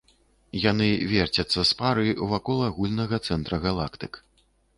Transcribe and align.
Яны 0.61 0.87
верцяцца 1.11 1.59
з 1.73 1.77
пары 1.81 2.07
вакол 2.33 2.65
агульнага 2.69 3.21
цэнтра 3.29 3.55
галактык. 3.69 4.13